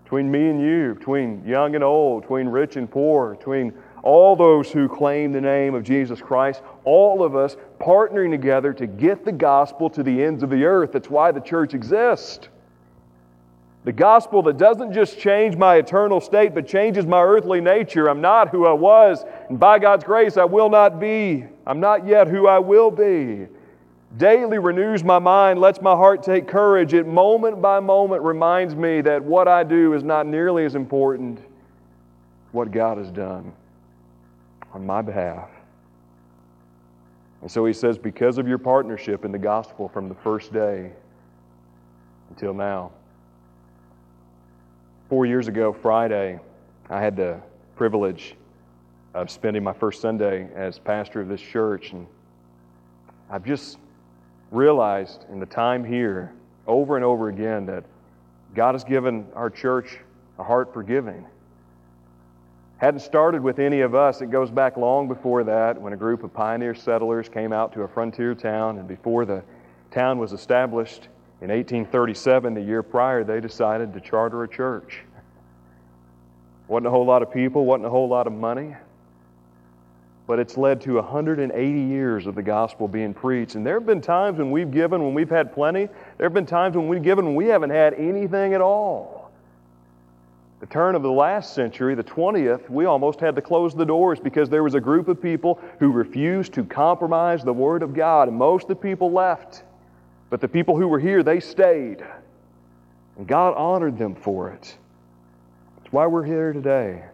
between 0.02 0.28
me 0.28 0.48
and 0.48 0.60
you, 0.60 0.96
between 0.96 1.46
young 1.46 1.76
and 1.76 1.84
old, 1.84 2.22
between 2.22 2.48
rich 2.48 2.74
and 2.74 2.90
poor, 2.90 3.36
between 3.36 3.72
all 4.02 4.34
those 4.34 4.72
who 4.72 4.88
claim 4.88 5.30
the 5.30 5.40
name 5.40 5.76
of 5.76 5.84
Jesus 5.84 6.20
Christ, 6.20 6.62
all 6.82 7.22
of 7.22 7.36
us 7.36 7.56
partnering 7.80 8.32
together 8.32 8.72
to 8.72 8.88
get 8.88 9.24
the 9.24 9.30
gospel 9.30 9.88
to 9.90 10.02
the 10.02 10.20
ends 10.20 10.42
of 10.42 10.50
the 10.50 10.64
earth. 10.64 10.90
That's 10.90 11.08
why 11.08 11.30
the 11.30 11.40
church 11.40 11.74
exists. 11.74 12.48
The 13.84 13.92
gospel 13.92 14.42
that 14.44 14.56
doesn't 14.56 14.92
just 14.92 15.18
change 15.18 15.56
my 15.56 15.76
eternal 15.76 16.20
state, 16.20 16.54
but 16.54 16.66
changes 16.66 17.04
my 17.06 17.22
earthly 17.22 17.60
nature. 17.60 18.08
I'm 18.08 18.22
not 18.22 18.48
who 18.48 18.66
I 18.66 18.72
was, 18.72 19.24
and 19.48 19.60
by 19.60 19.78
God's 19.78 20.04
grace, 20.04 20.36
I 20.36 20.44
will 20.44 20.70
not 20.70 20.98
be. 20.98 21.44
I'm 21.66 21.80
not 21.80 22.06
yet 22.06 22.28
who 22.28 22.46
I 22.46 22.58
will 22.58 22.90
be 22.90 23.46
daily 24.16 24.58
renews 24.58 25.02
my 25.02 25.18
mind, 25.18 25.60
lets 25.60 25.80
my 25.80 25.92
heart 25.92 26.22
take 26.22 26.46
courage. 26.46 26.94
It 26.94 27.06
moment 27.06 27.60
by 27.60 27.80
moment 27.80 28.22
reminds 28.22 28.74
me 28.74 29.00
that 29.02 29.22
what 29.22 29.48
I 29.48 29.64
do 29.64 29.94
is 29.94 30.02
not 30.02 30.26
nearly 30.26 30.64
as 30.64 30.74
important 30.74 31.38
as 31.38 31.44
what 32.52 32.70
God 32.70 32.98
has 32.98 33.10
done 33.10 33.52
on 34.72 34.86
my 34.86 35.02
behalf. 35.02 35.48
And 37.40 37.50
so 37.50 37.64
he 37.66 37.72
says, 37.72 37.98
because 37.98 38.38
of 38.38 38.48
your 38.48 38.58
partnership 38.58 39.24
in 39.24 39.32
the 39.32 39.38
gospel 39.38 39.88
from 39.88 40.08
the 40.08 40.14
first 40.14 40.52
day 40.52 40.92
until 42.30 42.54
now. 42.54 42.92
Four 45.10 45.26
years 45.26 45.48
ago, 45.48 45.70
Friday, 45.72 46.40
I 46.88 46.98
had 46.98 47.14
the 47.14 47.38
privilege 47.76 48.36
of 49.12 49.30
spending 49.30 49.62
my 49.62 49.74
first 49.74 50.00
Sunday 50.00 50.48
as 50.54 50.78
pastor 50.78 51.20
of 51.20 51.28
this 51.28 51.42
church. 51.42 51.92
And 51.92 52.06
I've 53.28 53.44
just 53.44 53.76
realized 54.50 55.26
in 55.30 55.40
the 55.40 55.46
time 55.46 55.84
here 55.84 56.32
over 56.66 56.96
and 56.96 57.04
over 57.04 57.28
again 57.28 57.66
that 57.66 57.84
God 58.54 58.74
has 58.74 58.82
given 58.82 59.26
our 59.34 59.50
church 59.50 59.98
a 60.38 60.42
heart 60.42 60.72
for 60.72 60.82
giving. 60.82 61.26
Hadn't 62.78 63.00
started 63.00 63.42
with 63.42 63.58
any 63.58 63.82
of 63.82 63.94
us. 63.94 64.22
It 64.22 64.30
goes 64.30 64.50
back 64.50 64.78
long 64.78 65.06
before 65.06 65.44
that 65.44 65.78
when 65.80 65.92
a 65.92 65.98
group 65.98 66.24
of 66.24 66.32
pioneer 66.32 66.74
settlers 66.74 67.28
came 67.28 67.52
out 67.52 67.74
to 67.74 67.82
a 67.82 67.88
frontier 67.88 68.34
town, 68.34 68.78
and 68.78 68.88
before 68.88 69.26
the 69.26 69.42
town 69.90 70.18
was 70.18 70.32
established 70.32 71.08
in 71.40 71.50
1837, 71.50 72.54
the 72.54 72.60
year 72.60 72.82
prior, 72.82 73.24
they 73.24 73.40
decided 73.40 73.92
to 73.94 74.00
charter 74.00 74.44
a 74.44 74.48
church. 74.48 75.00
Wasn't 76.68 76.86
a 76.86 76.90
whole 76.90 77.04
lot 77.04 77.22
of 77.22 77.30
people, 77.30 77.66
wasn't 77.66 77.86
a 77.86 77.90
whole 77.90 78.08
lot 78.08 78.26
of 78.26 78.32
money 78.32 78.74
but 80.26 80.38
it's 80.38 80.56
led 80.56 80.80
to 80.80 80.94
180 80.94 81.80
years 81.80 82.26
of 82.26 82.34
the 82.34 82.42
gospel 82.42 82.88
being 82.88 83.12
preached. 83.12 83.56
And 83.56 83.66
there 83.66 83.74
have 83.74 83.86
been 83.86 84.00
times 84.00 84.38
when 84.38 84.50
we've 84.50 84.70
given 84.70 85.02
when 85.02 85.12
we've 85.12 85.28
had 85.28 85.52
plenty. 85.52 85.88
There 86.16 86.24
have 86.24 86.32
been 86.32 86.46
times 86.46 86.76
when 86.76 86.88
we've 86.88 87.02
given 87.02 87.26
when 87.26 87.34
we 87.34 87.46
haven't 87.46 87.70
had 87.70 87.94
anything 87.94 88.54
at 88.54 88.60
all. 88.60 89.30
The 90.60 90.66
turn 90.66 90.94
of 90.94 91.02
the 91.02 91.10
last 91.10 91.52
century, 91.52 91.94
the 91.94 92.04
20th, 92.04 92.70
we 92.70 92.86
almost 92.86 93.20
had 93.20 93.36
to 93.36 93.42
close 93.42 93.74
the 93.74 93.84
doors 93.84 94.18
because 94.18 94.48
there 94.48 94.62
was 94.62 94.74
a 94.74 94.80
group 94.80 95.08
of 95.08 95.20
people 95.20 95.60
who 95.78 95.92
refused 95.92 96.54
to 96.54 96.64
compromise 96.64 97.44
the 97.44 97.52
Word 97.52 97.82
of 97.82 97.92
God, 97.92 98.28
and 98.28 98.36
most 98.36 98.62
of 98.62 98.68
the 98.68 98.76
people 98.76 99.12
left. 99.12 99.62
But 100.30 100.40
the 100.40 100.48
people 100.48 100.76
who 100.76 100.88
were 100.88 100.98
here, 100.98 101.22
they 101.22 101.40
stayed. 101.40 102.04
And 103.16 103.26
God 103.26 103.54
honored 103.56 103.98
them 103.98 104.14
for 104.14 104.50
it. 104.50 104.76
That's 105.76 105.92
why 105.92 106.06
we're 106.06 106.24
here 106.24 106.52
today. 106.52 107.04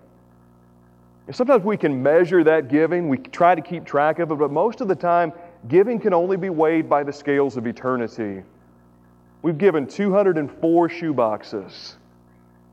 And 1.26 1.37
sometimes 1.37 1.64
we 1.64 1.76
can 1.76 2.02
measure 2.02 2.43
that 2.45 2.69
giving, 2.69 3.09
we 3.09 3.19
try 3.19 3.55
to 3.55 3.61
keep 3.61 3.85
track 3.85 4.19
of 4.19 4.31
it, 4.31 4.38
but 4.38 4.50
most 4.50 4.81
of 4.81 4.88
the 4.88 4.95
time, 4.95 5.33
giving 5.69 6.00
can 6.00 6.14
only 6.14 6.37
be 6.37 6.50
weighed 6.50 6.88
by 6.88 7.02
the 7.02 7.12
scales 7.12 7.57
of 7.57 7.67
eternity. 7.67 8.43
We've 9.43 9.59
given 9.59 9.87
204 9.87 10.88
shoeboxes 10.88 11.95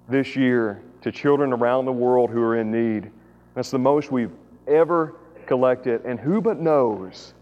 this 0.09 0.35
year 0.35 0.81
to 1.01 1.11
children 1.11 1.53
around 1.53 1.85
the 1.85 1.91
world 1.91 2.29
who 2.29 2.41
are 2.41 2.57
in 2.57 2.71
need. 2.71 3.11
That's 3.53 3.71
the 3.71 3.79
most 3.79 4.11
we've 4.11 4.33
ever 4.67 5.15
collected. 5.45 6.03
And 6.05 6.19
who 6.19 6.41
but 6.41 6.59
knows 6.59 7.33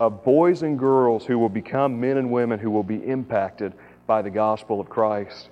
of 0.00 0.24
boys 0.24 0.62
and 0.62 0.78
girls 0.78 1.24
who 1.24 1.38
will 1.38 1.48
become 1.48 2.00
men 2.00 2.16
and 2.16 2.30
women 2.30 2.58
who 2.58 2.70
will 2.70 2.82
be 2.82 3.04
impacted 3.04 3.72
by 4.06 4.22
the 4.22 4.30
gospel 4.30 4.80
of 4.80 4.88
Christ? 4.88 5.50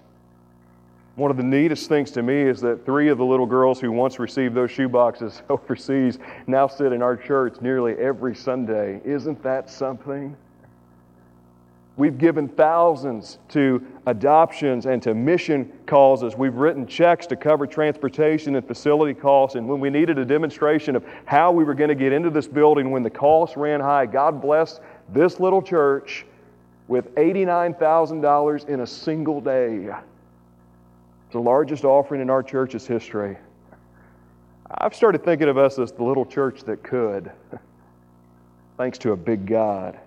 One 1.16 1.30
of 1.30 1.38
the 1.38 1.42
neatest 1.42 1.88
things 1.88 2.10
to 2.12 2.22
me 2.22 2.42
is 2.42 2.60
that 2.60 2.84
three 2.84 3.08
of 3.08 3.16
the 3.16 3.24
little 3.24 3.46
girls 3.46 3.80
who 3.80 3.90
once 3.90 4.18
received 4.18 4.54
those 4.54 4.70
shoeboxes 4.70 5.40
overseas 5.48 6.18
now 6.46 6.66
sit 6.66 6.92
in 6.92 7.02
our 7.02 7.16
church 7.16 7.60
nearly 7.60 7.94
every 7.94 8.36
Sunday. 8.36 9.00
Isn't 9.04 9.42
that 9.42 9.70
something? 9.70 10.36
We've 11.96 12.18
given 12.18 12.48
thousands 12.48 13.38
to 13.50 13.84
adoptions 14.04 14.84
and 14.84 15.02
to 15.02 15.14
mission 15.14 15.72
causes. 15.86 16.36
We've 16.36 16.54
written 16.54 16.86
checks 16.86 17.26
to 17.28 17.36
cover 17.36 17.66
transportation 17.66 18.54
and 18.54 18.66
facility 18.66 19.18
costs. 19.18 19.56
And 19.56 19.66
when 19.66 19.80
we 19.80 19.88
needed 19.88 20.18
a 20.18 20.24
demonstration 20.24 20.94
of 20.94 21.06
how 21.24 21.52
we 21.52 21.64
were 21.64 21.72
going 21.72 21.88
to 21.88 21.94
get 21.94 22.12
into 22.12 22.28
this 22.28 22.46
building 22.46 22.90
when 22.90 23.02
the 23.02 23.08
costs 23.08 23.56
ran 23.56 23.80
high, 23.80 24.04
God 24.04 24.42
blessed 24.42 24.80
this 25.08 25.40
little 25.40 25.62
church 25.62 26.26
with 26.86 27.14
$89,000 27.14 28.68
in 28.68 28.80
a 28.80 28.86
single 28.86 29.40
day 29.40 29.86
It's 29.86 31.32
the 31.32 31.40
largest 31.40 31.84
offering 31.84 32.20
in 32.20 32.28
our 32.28 32.42
church's 32.42 32.86
history. 32.86 33.38
I've 34.70 34.94
started 34.94 35.24
thinking 35.24 35.48
of 35.48 35.56
us 35.56 35.78
as 35.78 35.92
the 35.92 36.04
little 36.04 36.26
church 36.26 36.62
that 36.64 36.82
could, 36.82 37.32
thanks 38.76 38.98
to 38.98 39.12
a 39.12 39.16
big 39.16 39.46
God. 39.46 39.98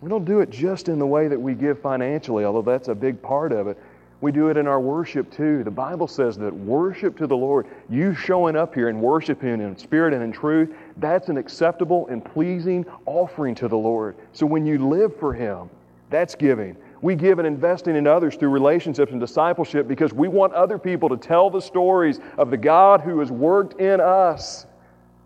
We 0.00 0.08
don't 0.08 0.24
do 0.24 0.40
it 0.40 0.50
just 0.50 0.88
in 0.88 0.98
the 0.98 1.06
way 1.06 1.28
that 1.28 1.40
we 1.40 1.54
give 1.54 1.80
financially, 1.80 2.44
although 2.44 2.68
that's 2.68 2.88
a 2.88 2.94
big 2.94 3.22
part 3.22 3.52
of 3.52 3.68
it. 3.68 3.78
We 4.20 4.32
do 4.32 4.48
it 4.48 4.56
in 4.56 4.66
our 4.66 4.80
worship 4.80 5.30
too. 5.30 5.62
The 5.62 5.70
Bible 5.70 6.08
says 6.08 6.36
that 6.38 6.52
worship 6.52 7.16
to 7.18 7.28
the 7.28 7.36
Lord, 7.36 7.68
you 7.88 8.16
showing 8.16 8.56
up 8.56 8.74
here 8.74 8.88
and 8.88 9.00
worshiping 9.00 9.60
in 9.60 9.76
spirit 9.76 10.12
and 10.12 10.24
in 10.24 10.32
truth, 10.32 10.74
that's 10.98 11.28
an 11.28 11.36
acceptable 11.36 12.06
and 12.08 12.24
pleasing 12.24 12.86
offering 13.04 13.54
to 13.56 13.68
the 13.68 13.76
Lord. 13.76 14.16
So 14.32 14.46
when 14.46 14.64
you 14.64 14.88
live 14.88 15.16
for 15.16 15.32
Him, 15.32 15.68
that's 16.10 16.34
giving. 16.34 16.76
We 17.02 17.14
give 17.14 17.38
and 17.38 17.46
investing 17.46 17.96
in 17.96 18.06
others 18.06 18.36
through 18.36 18.48
relationships 18.48 19.12
and 19.12 19.20
discipleship 19.20 19.86
because 19.86 20.12
we 20.12 20.28
want 20.28 20.54
other 20.54 20.78
people 20.78 21.08
to 21.10 21.16
tell 21.16 21.50
the 21.50 21.60
stories 21.60 22.20
of 22.38 22.50
the 22.50 22.56
God 22.56 23.00
who 23.00 23.20
has 23.20 23.30
worked 23.30 23.80
in 23.80 24.00
us, 24.00 24.66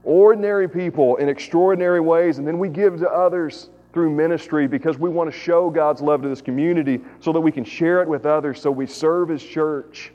ordinary 0.03 0.69
people 0.69 1.17
in 1.17 1.29
extraordinary 1.29 2.01
ways, 2.01 2.39
and 2.39 2.47
then 2.47 2.59
we 2.59 2.69
give 2.69 2.99
to 2.99 3.09
others 3.09 3.71
through 3.93 4.11
ministry 4.11 4.67
because 4.67 4.99
we 4.99 5.09
want 5.09 5.33
to 5.33 5.39
show 5.39 5.71
God's 5.71 6.01
love 6.01 6.23
to 6.23 6.29
this 6.29 6.41
community 6.41 7.01
so 7.21 7.33
that 7.33 7.41
we 7.41 7.53
can 7.53 7.65
share 7.65 8.03
it 8.03 8.09
with 8.09 8.27
others. 8.27 8.61
So 8.61 8.71
we 8.71 8.87
serve 8.87 9.29
His 9.29 9.43
church. 9.43 10.13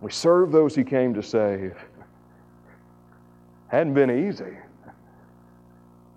We 0.00 0.10
serve 0.10 0.52
those 0.52 0.74
He 0.74 0.84
came 0.84 1.14
to 1.14 1.22
save. 1.22 1.76
Hadn't 3.68 3.94
been 3.94 4.10
easy. 4.10 4.56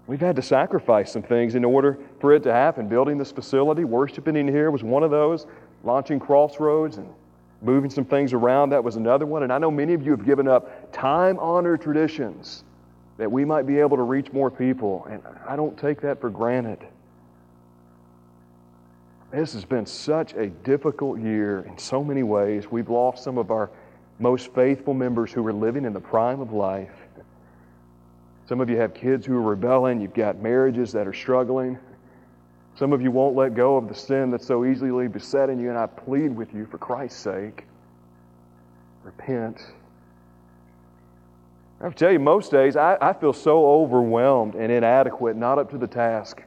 We've 0.08 0.20
had 0.20 0.36
to 0.38 0.42
sacrifice 0.42 1.12
some 1.12 1.22
things 1.22 1.56
in 1.56 1.64
order 1.64 1.98
for 2.20 2.34
it 2.34 2.44
to 2.44 2.52
happen. 2.52 2.88
Building 2.88 3.18
this 3.18 3.32
facility, 3.32 3.84
worshiping 3.84 4.36
in 4.36 4.48
here 4.48 4.72
was 4.72 4.84
one 4.84 5.04
of 5.04 5.12
those. 5.12 5.48
Launching 5.84 6.20
Crossroads 6.20 6.98
and 6.98 7.08
moving 7.62 7.90
some 7.90 8.06
things 8.06 8.34
around, 8.34 8.70
that 8.72 8.84
was 8.84 8.96
another 8.96 9.26
one. 9.26 9.44
And 9.44 9.54
I 9.54 9.58
know 9.58 9.72
many 9.72 9.94
of 9.94 10.04
you 10.04 10.12
have 10.12 10.26
given 10.26 10.48
up 10.48 10.92
time 10.92 11.40
honored 11.40 11.82
traditions 11.82 12.64
that 13.18 13.32
we 13.32 13.46
might 13.46 13.68
be 13.68 13.80
able 13.80 13.98
to 13.98 14.04
reach 14.04 14.32
more 14.32 14.50
people. 14.50 15.06
And 15.10 15.22
I 15.48 15.56
don't 15.56 15.78
take 15.78 16.02
that 16.02 16.20
for 16.20 16.30
granted. 16.30 16.80
This 19.32 19.54
has 19.54 19.64
been 19.64 19.86
such 19.86 20.34
a 20.34 20.48
difficult 20.48 21.20
year 21.20 21.62
in 21.62 21.78
so 21.78 22.04
many 22.04 22.24
ways. 22.24 22.70
We've 22.70 22.90
lost 22.90 23.24
some 23.24 23.38
of 23.38 23.50
our 23.50 23.70
most 24.20 24.54
faithful 24.54 24.94
members 24.94 25.32
who 25.32 25.42
were 25.42 25.54
living 25.54 25.86
in 25.86 25.94
the 25.94 26.02
prime 26.02 26.42
of 26.42 26.52
life. 26.52 27.01
Some 28.52 28.60
of 28.60 28.70
you 28.70 28.76
have 28.76 28.94
kids 28.94 29.26
who 29.26 29.38
are 29.38 29.42
rebelling. 29.42 30.02
You've 30.02 30.14
got 30.14 30.42
marriages 30.42 30.92
that 30.92 31.08
are 31.08 31.14
struggling. 31.14 31.80
Some 32.76 32.92
of 32.92 33.02
you 33.02 33.10
won't 33.10 33.34
let 33.34 33.56
go 33.56 33.78
of 33.78 33.88
the 33.88 33.96
sin 33.96 34.30
that's 34.30 34.46
so 34.46 34.66
easily 34.66 35.08
besetting 35.08 35.58
you, 35.58 35.70
and 35.70 35.78
I 35.78 35.86
plead 35.86 36.36
with 36.36 36.54
you 36.54 36.66
for 36.66 36.78
Christ's 36.78 37.18
sake. 37.18 37.64
Repent. 39.06 39.62
I 41.80 41.86
have 41.86 41.96
to 41.96 41.98
tell 41.98 42.12
you, 42.12 42.20
most 42.20 42.52
days 42.52 42.76
I, 42.76 42.98
I 43.00 43.14
feel 43.14 43.32
so 43.32 43.66
overwhelmed 43.66 44.56
and 44.56 44.70
inadequate, 44.70 45.38
not 45.38 45.58
up 45.58 45.70
to 45.70 45.78
the 45.78 45.88
task 45.88 46.44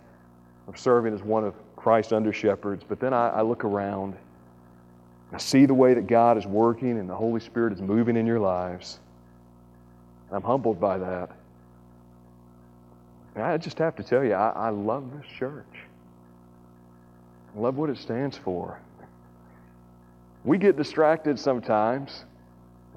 of 0.68 0.78
serving 0.78 1.14
as 1.14 1.22
one 1.22 1.42
of 1.42 1.54
Christ's 1.74 2.12
under 2.12 2.34
shepherds. 2.34 2.84
But 2.86 3.00
then 3.00 3.14
I, 3.14 3.30
I 3.30 3.40
look 3.40 3.64
around. 3.64 4.14
I 5.32 5.38
see 5.38 5.64
the 5.64 5.72
way 5.72 5.94
that 5.94 6.06
God 6.06 6.36
is 6.36 6.44
working 6.44 6.98
and 6.98 7.08
the 7.08 7.16
Holy 7.16 7.40
Spirit 7.40 7.72
is 7.72 7.80
moving 7.80 8.18
in 8.18 8.26
your 8.26 8.40
lives. 8.40 8.98
And 10.28 10.36
I'm 10.36 10.42
humbled 10.42 10.78
by 10.78 10.98
that. 10.98 11.30
And 13.34 13.44
I 13.44 13.56
just 13.56 13.78
have 13.78 13.96
to 13.96 14.02
tell 14.02 14.24
you, 14.24 14.34
I, 14.34 14.50
I 14.50 14.68
love 14.70 15.04
this 15.16 15.26
church. 15.38 15.66
I 17.54 17.60
love 17.60 17.76
what 17.76 17.90
it 17.90 17.98
stands 17.98 18.36
for. 18.36 18.78
We 20.44 20.58
get 20.58 20.76
distracted 20.76 21.38
sometimes. 21.38 22.24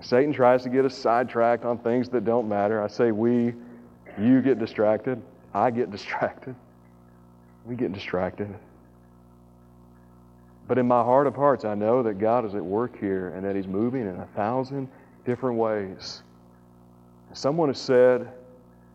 Satan 0.01 0.34
tries 0.34 0.63
to 0.63 0.70
get 0.70 0.86
us 0.86 0.96
sidetracked 0.96 1.65
on 1.65 1.80
things 1.80 2.10
that 2.10 2.26
don't 2.26 2.47
matter. 2.47 2.84
I 2.84 2.88
say 2.88 3.12
we, 3.12 3.54
you 4.19 4.41
get 4.41 4.60
distracted. 4.60 5.21
I 5.54 5.71
get 5.71 5.91
distracted. 5.97 6.56
We 7.65 7.76
get 7.76 7.93
distracted. 7.93 8.54
But 10.67 10.78
in 10.78 10.88
my 10.88 11.02
heart 11.02 11.28
of 11.28 11.36
hearts, 11.36 11.63
I 11.65 11.76
know 11.76 12.04
that 12.04 12.19
God 12.19 12.45
is 12.45 12.54
at 12.54 12.63
work 12.63 13.00
here 13.00 13.30
and 13.30 13.43
that 13.45 13.56
He's 13.56 13.67
moving 13.67 14.02
in 14.02 14.19
a 14.19 14.28
thousand 14.36 14.89
different 15.26 15.58
ways. 15.58 16.21
Someone 17.34 17.69
has 17.69 17.80
said 17.80 18.30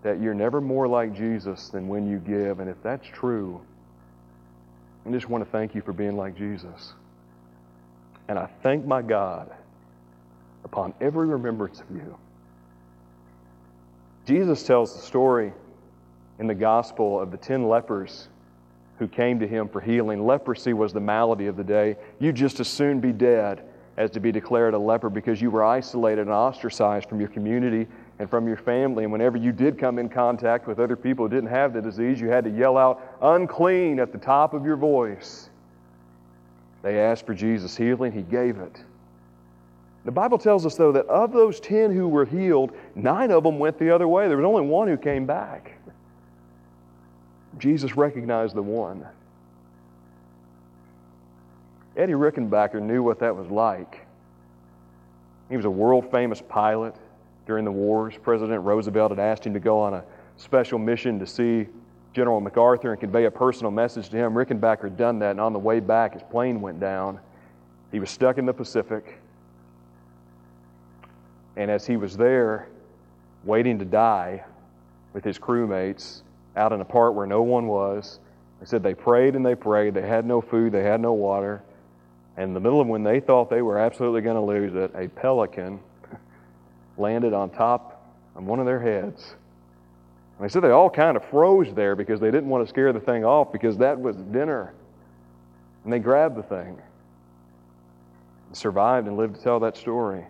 that 0.03 0.21
you're 0.21 0.35
never 0.35 0.61
more 0.61 0.89
like 0.89 1.15
Jesus 1.15 1.69
than 1.69 1.89
when 1.89 2.09
you 2.09 2.19
give. 2.19 2.61
And 2.61 2.69
if 2.69 2.83
that's 2.83 3.07
true, 3.07 3.61
I 5.07 5.11
just 5.11 5.29
want 5.29 5.45
to 5.45 5.51
thank 5.51 5.75
you 5.75 5.83
for 5.83 5.93
being 5.93 6.17
like 6.17 6.37
Jesus. 6.37 6.95
And 8.29 8.39
I 8.39 8.49
thank 8.63 8.85
my 8.85 9.03
God 9.03 9.53
upon 10.65 10.95
every 11.01 11.27
remembrance 11.27 11.81
of 11.81 11.91
you. 11.91 12.17
Jesus 14.27 14.63
tells 14.63 14.95
the 14.95 15.03
story 15.03 15.53
in 16.39 16.47
the 16.47 16.55
gospel 16.55 17.21
of 17.21 17.31
the 17.31 17.37
ten 17.37 17.69
lepers 17.69 18.29
who 18.99 19.09
came 19.09 19.41
to 19.41 19.49
him 19.49 19.69
for 19.69 19.81
healing. 19.81 20.25
Leprosy 20.25 20.73
was 20.73 20.93
the 20.93 21.01
malady 21.01 21.47
of 21.47 21.57
the 21.57 21.65
day. 21.65 21.97
You'd 22.21 22.37
just 22.37 22.61
as 22.61 22.69
soon 22.69 23.01
be 23.01 23.13
dead 23.13 23.63
as 23.97 24.11
to 24.13 24.21
be 24.21 24.33
declared 24.33 24.75
a 24.75 24.79
leper 24.79 25.11
because 25.11 25.43
you 25.43 25.51
were 25.51 25.65
isolated 25.65 26.23
and 26.23 26.31
ostracized 26.31 27.09
from 27.09 27.19
your 27.19 27.29
community 27.29 27.87
and 28.19 28.29
from 28.29 28.47
your 28.47 28.57
family. 28.57 29.05
And 29.05 29.13
whenever 29.13 29.37
you 29.37 29.53
did 29.53 29.79
come 29.79 29.99
in 29.99 30.09
contact 30.09 30.67
with 30.67 30.79
other 30.79 30.97
people 30.97 31.27
who 31.27 31.35
didn't 31.35 31.51
have 31.51 31.73
the 31.73 31.83
disease, 31.83 32.21
you 32.21 32.29
had 32.29 32.45
to 32.45 32.51
yell 32.51 32.77
out, 32.77 33.03
unclean, 33.21 33.99
at 34.01 34.13
the 34.13 34.19
top 34.19 34.55
of 34.55 34.65
your 34.65 34.77
voice. 34.77 35.49
They 36.83 36.99
asked 36.99 37.27
for 37.27 37.35
Jesus' 37.35 37.77
healing, 37.77 38.13
He 38.13 38.23
gave 38.23 38.59
it. 38.59 38.83
The 40.05 40.11
Bible 40.11 40.39
tells 40.39 40.67
us, 40.67 40.75
though, 40.75 40.93
that 40.93 41.07
of 41.07 41.33
those 41.33 41.61
ten 41.61 41.95
who 41.95 42.09
were 42.09 42.25
healed, 42.25 42.73
nine 42.95 43.31
of 43.31 43.45
them 43.45 43.59
went 43.59 43.79
the 43.79 43.95
other 43.95 44.09
way. 44.09 44.27
There 44.27 44.37
was 44.37 44.47
only 44.47 44.63
one 44.63 44.89
who 44.89 44.97
came 44.97 45.27
back. 45.27 45.73
Jesus 47.59 47.97
recognized 47.97 48.57
the 48.57 48.63
one. 48.63 49.07
Eddie 51.97 52.15
Rickenbacker 52.15 52.81
knew 52.81 53.03
what 53.03 53.21
that 53.21 53.37
was 53.37 53.49
like. 53.49 54.07
He 55.49 55.57
was 55.57 55.67
a 55.67 55.71
world 55.71 56.11
famous 56.11 56.43
pilot 56.49 56.97
during 57.47 57.65
the 57.65 57.73
wars. 57.73 58.15
President 58.23 58.63
Roosevelt 58.63 59.11
had 59.11 59.19
asked 59.19 59.47
him 59.47 59.55
to 59.55 59.61
go 59.61 59.81
on 59.81 59.95
a 59.95 60.05
special 60.37 60.79
mission 60.79 61.19
to 61.19 61.27
see 61.27 61.67
General 62.15 62.41
MacArthur 62.41 62.93
and 62.93 63.01
convey 63.01 63.25
a 63.25 63.31
personal 63.31 63.71
message 63.71 64.09
to 64.11 64.17
him. 64.17 64.35
Rickenbacker 64.35 64.85
had 64.85 64.97
done 64.97 65.19
that, 65.21 65.33
and 65.33 65.41
on 65.41 65.53
the 65.53 65.59
way 65.59 65.81
back, 65.81 66.13
his 66.13 66.23
plane 66.23 66.61
went 66.61 66.79
down. 66.79 67.19
He 67.91 68.01
was 68.01 68.11
stuck 68.11 68.39
in 68.39 68.47
the 68.47 68.53
Pacific. 68.53 69.19
And 71.57 71.71
as 71.71 71.87
he 71.87 71.97
was 71.97 72.17
there, 72.17 72.69
waiting 73.45 73.79
to 73.79 73.85
die 73.85 74.45
with 75.13 75.25
his 75.25 75.39
crewmates 75.39 76.23
out 76.57 76.73
in 76.73 76.81
a 76.81 76.85
part 76.85 77.15
where 77.15 77.27
no 77.27 77.43
one 77.43 77.67
was, 77.67 78.19
they 78.61 78.67
said 78.67 78.83
they 78.83 78.95
prayed 78.95 79.35
and 79.35 79.45
they 79.45 79.55
prayed. 79.55 79.95
They 79.95 80.07
had 80.07 80.25
no 80.25 80.41
food, 80.41 80.73
they 80.73 80.85
had 80.85 81.01
no 81.01 81.13
water. 81.13 81.63
And 82.37 82.49
in 82.49 82.55
the 82.55 82.61
middle 82.61 82.81
of 82.81 82.87
when 82.87 83.03
they 83.03 83.21
thought 83.21 83.51
they 83.51 83.61
were 83.61 83.79
absolutely 83.79 84.21
going 84.21 84.37
to 84.37 84.43
lose 84.43 84.75
it, 84.75 84.91
a 84.95 85.09
pelican 85.09 85.81
landed 86.99 87.33
on 87.33 87.51
top 87.51 88.05
of 88.35 88.45
one 88.45 88.61
of 88.61 88.67
their 88.67 88.81
heads. 88.81 89.35
And 90.39 90.49
they 90.49 90.53
said 90.53 90.63
they 90.63 90.71
all 90.71 90.91
kind 90.91 91.17
of 91.17 91.25
froze 91.27 91.73
there 91.75 91.95
because 91.95 92.21
they 92.21 92.31
didn't 92.31 92.49
want 92.49 92.65
to 92.65 92.69
scare 92.69 92.93
the 92.93 93.01
thing 93.01 93.25
off 93.25 93.53
because 93.53 93.79
that 93.79 94.01
was 94.01 94.17
dinner. 94.17 94.75
And 95.85 95.93
they 95.93 95.99
grabbed 95.99 96.37
the 96.37 96.43
thing, 96.43 96.79
and 98.49 98.57
survived, 98.57 99.07
and 99.09 99.17
lived 99.17 99.37
to 99.37 99.43
tell 99.43 99.61
that 99.61 99.77
story. 99.77 100.25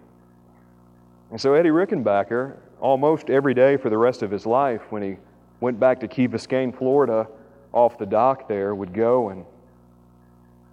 And 1.30 1.40
so 1.40 1.54
Eddie 1.54 1.70
Rickenbacker, 1.70 2.56
almost 2.80 3.30
every 3.30 3.54
day 3.54 3.76
for 3.76 3.90
the 3.90 3.98
rest 3.98 4.22
of 4.22 4.30
his 4.30 4.46
life, 4.46 4.82
when 4.90 5.02
he 5.02 5.16
went 5.60 5.78
back 5.78 6.00
to 6.00 6.08
Key 6.08 6.28
Biscayne, 6.28 6.76
Florida, 6.76 7.26
off 7.72 7.98
the 7.98 8.06
dock 8.06 8.48
there, 8.48 8.74
would 8.74 8.92
go 8.92 9.30
and 9.30 9.44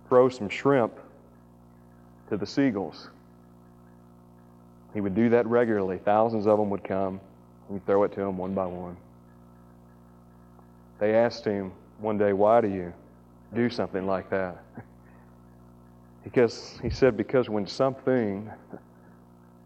throw 0.07 0.27
some 0.27 0.49
shrimp 0.49 0.93
to 2.29 2.37
the 2.37 2.45
seagulls. 2.45 3.09
He 4.93 5.01
would 5.01 5.15
do 5.15 5.29
that 5.29 5.45
regularly. 5.45 5.99
Thousands 5.99 6.47
of 6.47 6.57
them 6.57 6.69
would 6.69 6.83
come. 6.83 7.19
He'd 7.71 7.85
throw 7.85 8.03
it 8.03 8.11
to 8.13 8.21
them 8.21 8.37
one 8.37 8.53
by 8.53 8.65
one. 8.65 8.97
They 10.99 11.15
asked 11.15 11.45
him 11.45 11.71
one 11.99 12.17
day, 12.17 12.33
Why 12.33 12.61
do 12.61 12.67
you 12.67 12.93
do 13.53 13.69
something 13.69 14.05
like 14.05 14.29
that? 14.29 14.63
Because 16.21 16.77
he 16.81 16.89
said, 16.89 17.15
Because 17.15 17.49
when 17.49 17.65
something 17.65 18.51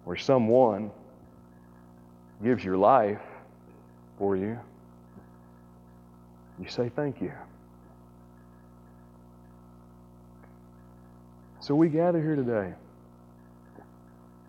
or 0.06 0.16
someone 0.16 0.92
gives 2.44 2.64
your 2.64 2.78
life 2.78 3.20
for 4.20 4.38
you, 4.38 4.58
you 6.62 6.70
say 6.70 6.90
thank 6.96 7.20
you. 7.22 7.34
So 11.60 11.74
we 11.74 11.90
gather 11.90 12.22
here 12.22 12.36
today 12.36 12.76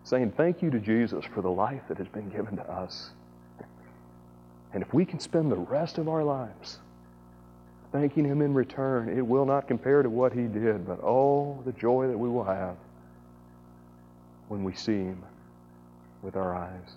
saying 0.05 0.31
thank 0.37 0.61
you 0.61 0.69
to 0.69 0.79
Jesus 0.79 1.25
for 1.25 1.41
the 1.41 1.49
life 1.49 1.81
that 1.89 1.97
has 1.97 2.07
been 2.07 2.29
given 2.29 2.55
to 2.55 2.63
us. 2.71 3.09
And 4.71 4.83
if 4.83 4.93
we 4.93 5.03
can 5.03 5.19
spend 5.19 5.51
the 5.51 5.57
rest 5.57 5.97
of 5.97 6.07
our 6.07 6.23
lives 6.23 6.77
thanking 7.91 8.23
Him 8.23 8.41
in 8.41 8.53
return, 8.53 9.09
it 9.09 9.25
will 9.25 9.45
not 9.45 9.67
compare 9.67 10.03
to 10.03 10.09
what 10.09 10.31
He 10.31 10.43
did, 10.43 10.85
but 10.85 10.99
oh, 11.01 11.59
the 11.65 11.71
joy 11.71 12.07
that 12.07 12.17
we 12.17 12.29
will 12.29 12.43
have 12.43 12.75
when 14.47 14.63
we 14.63 14.73
see 14.73 14.97
Him 14.97 15.23
with 16.21 16.35
our 16.35 16.53
eyes. 16.55 16.91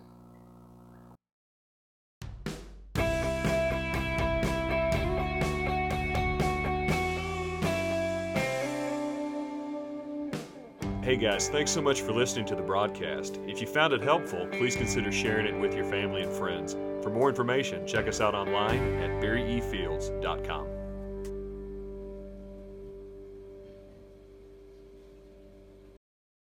Hey 11.09 11.17
guys, 11.17 11.49
thanks 11.49 11.71
so 11.71 11.81
much 11.81 12.03
for 12.03 12.13
listening 12.13 12.45
to 12.45 12.55
the 12.55 12.61
broadcast. 12.61 13.41
If 13.47 13.63
you 13.63 13.67
found 13.67 13.95
it 13.95 14.03
helpful, 14.03 14.47
please 14.53 14.77
consider 14.77 15.11
sharing 15.11 15.47
it 15.47 15.59
with 15.59 15.75
your 15.75 15.87
family 15.87 16.21
and 16.21 16.31
friends. 16.31 16.77
For 17.03 17.09
more 17.09 17.31
information, 17.31 17.87
check 17.87 18.07
us 18.07 18.21
out 18.21 18.35
online 18.35 19.01
at 19.01 19.09
barryefields.com. 19.23 20.78